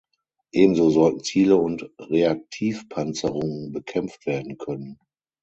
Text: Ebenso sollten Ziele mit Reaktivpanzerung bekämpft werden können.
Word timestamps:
Ebenso 0.51 0.89
sollten 0.89 1.23
Ziele 1.23 1.61
mit 1.61 1.87
Reaktivpanzerung 1.99 3.71
bekämpft 3.71 4.25
werden 4.25 4.57
können. 4.57 4.97